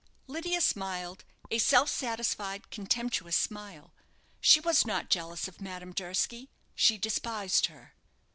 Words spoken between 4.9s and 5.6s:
jealous